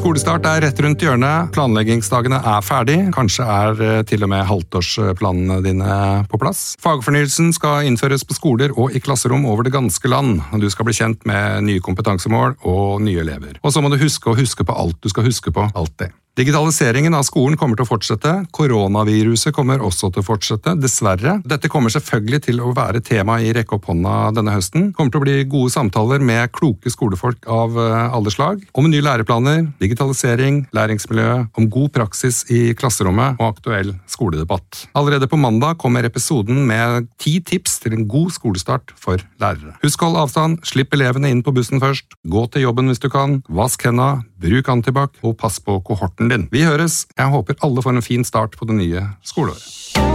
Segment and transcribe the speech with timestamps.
[0.00, 5.58] Skolestart er rett rundt hjørnet, planleggingsdagene er ferdig, kanskje er eh, til og med halvtårsplanene
[5.66, 5.96] dine
[6.30, 6.62] på plass.
[6.80, 10.40] Fagfornyelsen skal innføres på skoler og i klasserom over det ganske land.
[10.56, 13.60] Du skal bli kjent med nye kompetansemål og nye elever.
[13.60, 16.16] Og så må du huske å huske på alt du skal huske på, alltid.
[16.38, 18.32] Digitaliseringen av skolen kommer til å fortsette.
[18.54, 21.40] Koronaviruset kommer også til å fortsette, dessverre.
[21.42, 24.90] Dette kommer selvfølgelig til å være tema i Rekke opp hånda denne høsten.
[24.90, 28.62] Det kommer til å bli gode samtaler med kloke skolefolk av eh, alle slag.
[28.78, 34.84] Om nye læreplaner, digitalisering, læringsmiljø, om god praksis i klasserommet og aktuell skoledebatt.
[34.94, 39.74] Allerede på mandag kommer episoden med ti tips til en god skolestart for lærere.
[39.82, 43.10] Husk å holde avstand, slipp elevene inn på bussen først, gå til jobben hvis du
[43.10, 46.48] kan, vask henda, bruk antibac og pass på kohorten din.
[46.52, 47.06] Vi høres.
[47.16, 50.09] Jeg håper alle får en fin start på det nye skoleåret.